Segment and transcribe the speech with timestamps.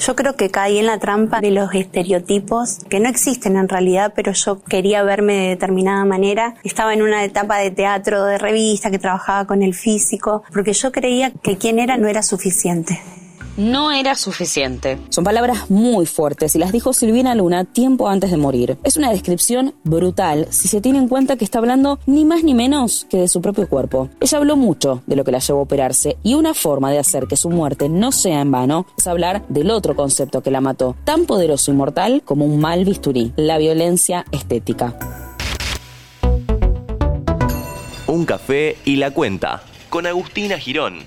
[0.00, 4.14] Yo creo que caí en la trampa de los estereotipos que no existen en realidad,
[4.16, 6.54] pero yo quería verme de determinada manera.
[6.64, 10.90] Estaba en una etapa de teatro, de revista, que trabajaba con el físico, porque yo
[10.90, 12.98] creía que quien era no era suficiente
[13.60, 14.98] no era suficiente.
[15.10, 18.78] Son palabras muy fuertes y las dijo Silvina Luna tiempo antes de morir.
[18.84, 22.54] Es una descripción brutal si se tiene en cuenta que está hablando ni más ni
[22.54, 24.08] menos que de su propio cuerpo.
[24.20, 27.26] Ella habló mucho de lo que la llevó a operarse y una forma de hacer
[27.26, 30.96] que su muerte no sea en vano es hablar del otro concepto que la mató,
[31.04, 34.96] tan poderoso y mortal como un mal bisturí, la violencia estética.
[38.06, 41.00] Un café y la cuenta con Agustina Girón.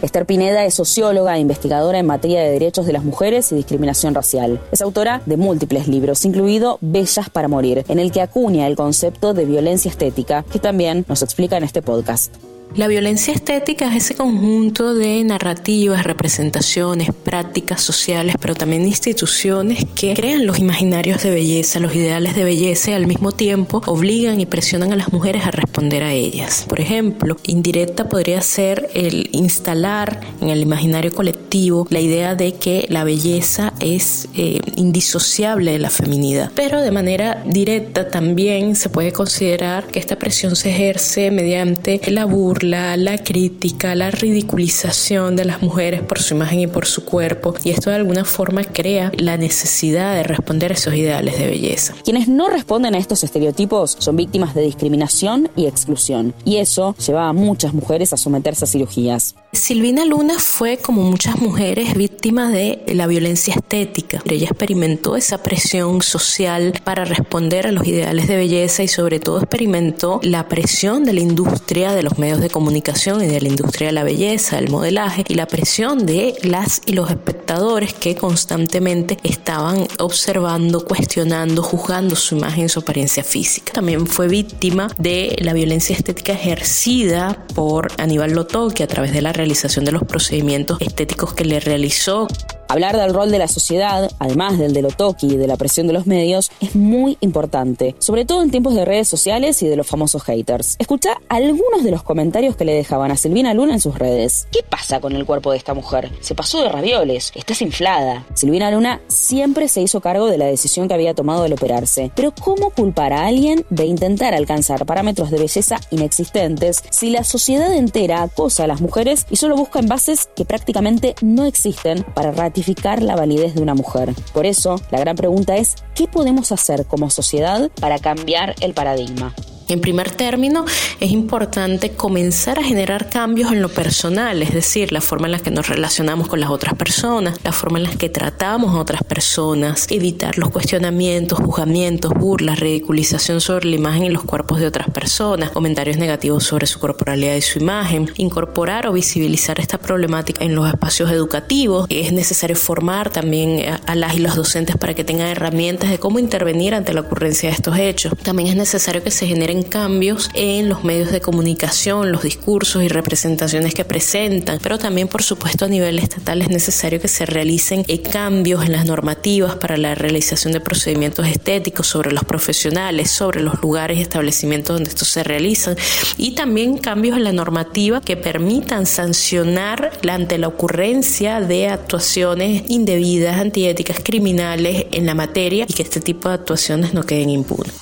[0.00, 4.14] Esther Pineda es socióloga e investigadora en materia de derechos de las mujeres y discriminación
[4.14, 4.60] racial.
[4.70, 9.34] Es autora de múltiples libros, incluido Bellas para Morir, en el que acuña el concepto
[9.34, 12.32] de violencia estética, que también nos explica en este podcast.
[12.76, 20.14] La violencia estética es ese conjunto de narrativas, representaciones, prácticas sociales, pero también instituciones que
[20.14, 24.46] crean los imaginarios de belleza, los ideales de belleza y al mismo tiempo obligan y
[24.46, 26.66] presionan a las mujeres a responder a ellas.
[26.68, 32.86] Por ejemplo, indirecta podría ser el instalar en el imaginario colectivo la idea de que
[32.88, 36.52] la belleza es eh, indisociable de la feminidad.
[36.54, 42.18] Pero de manera directa también se puede considerar que esta presión se ejerce mediante el
[42.64, 47.70] la crítica, la ridiculización de las mujeres por su imagen y por su cuerpo, y
[47.70, 51.94] esto de alguna forma crea la necesidad de responder a esos ideales de belleza.
[52.04, 57.28] Quienes no responden a estos estereotipos son víctimas de discriminación y exclusión, y eso lleva
[57.28, 59.34] a muchas mujeres a someterse a cirugías.
[59.50, 64.22] Silvina Luna fue, como muchas mujeres, víctima de la violencia estética.
[64.28, 69.38] Ella experimentó esa presión social para responder a los ideales de belleza y sobre todo
[69.38, 73.86] experimentó la presión de la industria de los medios de comunicación y de la industria
[73.86, 79.16] de la belleza, del modelaje y la presión de las y los espectadores que constantemente
[79.22, 83.72] estaban observando, cuestionando, juzgando su imagen su apariencia física.
[83.72, 89.32] También fue víctima de la violencia estética ejercida por Aníbal Lotoque a través de la
[89.38, 92.28] realización de los procedimientos estéticos que le realizó
[92.70, 95.86] Hablar del rol de la sociedad, además del de lo toki y de la presión
[95.86, 99.76] de los medios, es muy importante, sobre todo en tiempos de redes sociales y de
[99.76, 100.76] los famosos haters.
[100.78, 104.48] Escucha algunos de los comentarios que le dejaban a Silvina Luna en sus redes.
[104.52, 106.12] ¿Qué pasa con el cuerpo de esta mujer?
[106.20, 108.26] Se pasó de ravioles, estás inflada.
[108.34, 112.34] Silvina Luna siempre se hizo cargo de la decisión que había tomado al operarse, pero
[112.38, 118.22] ¿cómo culpar a alguien de intentar alcanzar parámetros de belleza inexistentes si la sociedad entera
[118.22, 122.57] acosa a las mujeres y solo busca envases que prácticamente no existen para ratificar
[123.02, 124.14] la validez de una mujer.
[124.32, 129.34] Por eso, la gran pregunta es, ¿qué podemos hacer como sociedad para cambiar el paradigma?
[129.68, 130.64] En primer término,
[130.98, 135.40] es importante comenzar a generar cambios en lo personal, es decir, la forma en la
[135.40, 139.02] que nos relacionamos con las otras personas, la forma en la que tratamos a otras
[139.02, 144.88] personas, evitar los cuestionamientos, juzgamientos, burlas, ridiculización sobre la imagen y los cuerpos de otras
[144.88, 150.54] personas, comentarios negativos sobre su corporalidad y su imagen, incorporar o visibilizar esta problemática en
[150.54, 151.86] los espacios educativos.
[151.90, 156.18] Es necesario formar también a las y los docentes para que tengan herramientas de cómo
[156.18, 158.14] intervenir ante la ocurrencia de estos hechos.
[158.22, 162.88] También es necesario que se generen cambios en los medios de comunicación, los discursos y
[162.88, 167.84] representaciones que presentan, pero también por supuesto a nivel estatal es necesario que se realicen
[167.88, 173.42] eh, cambios en las normativas para la realización de procedimientos estéticos sobre los profesionales, sobre
[173.42, 175.76] los lugares y establecimientos donde estos se realizan
[176.16, 183.36] y también cambios en la normativa que permitan sancionar ante la ocurrencia de actuaciones indebidas,
[183.36, 187.74] antiéticas, criminales en la materia y que este tipo de actuaciones no queden impunes.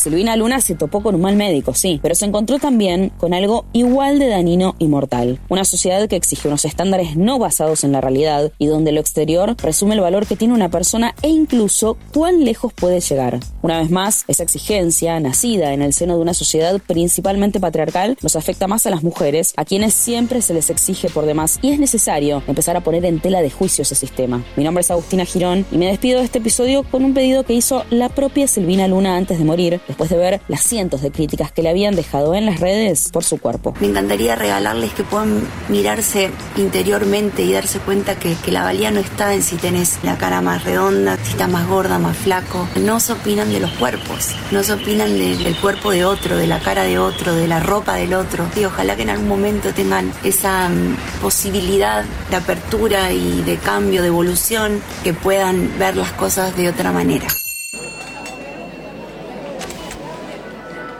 [0.00, 3.66] Silvina Luna se topó con un mal médico, sí, pero se encontró también con algo
[3.74, 5.38] igual de dañino y mortal.
[5.50, 9.56] Una sociedad que exige unos estándares no basados en la realidad y donde lo exterior
[9.62, 13.40] resume el valor que tiene una persona e incluso cuán lejos puede llegar.
[13.60, 18.36] Una vez más, esa exigencia, nacida en el seno de una sociedad principalmente patriarcal, nos
[18.36, 21.78] afecta más a las mujeres, a quienes siempre se les exige por demás y es
[21.78, 24.42] necesario empezar a poner en tela de juicio ese sistema.
[24.56, 27.52] Mi nombre es Agustina Girón y me despido de este episodio con un pedido que
[27.52, 31.50] hizo la propia Silvina Luna antes de morir después de ver las cientos de críticas
[31.52, 33.74] que le habían dejado en las redes por su cuerpo.
[33.80, 39.32] Me encantaría regalarles que puedan mirarse interiormente y darse cuenta que, la valía no está
[39.34, 42.68] en si tenés la cara más redonda, si estás más gorda, más flaco.
[42.76, 46.58] No se opinan de los cuerpos, no se opinan del cuerpo de otro, de la
[46.58, 48.46] cara de otro, de la ropa del otro.
[48.56, 54.02] Y ojalá que en algún momento tengan esa mm, posibilidad de apertura y de cambio,
[54.02, 57.28] de evolución, que puedan ver las cosas de otra manera.